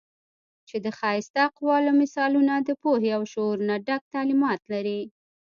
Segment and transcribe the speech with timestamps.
[0.67, 5.01] چې د ښائسته اقوالو، مثالونو د پوهې او شعور نه ډک تعليمات لري